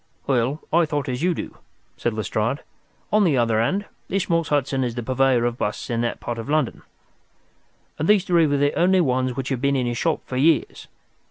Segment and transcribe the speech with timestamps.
[0.25, 1.59] "Well, I thought as you do,"
[1.95, 2.63] said Lestrade.
[3.13, 6.39] "On the other hand, this Morse Hudson is the purveyor of busts in that part
[6.39, 6.81] of London,
[7.99, 10.87] and these three were the only ones which had been in his shop for years.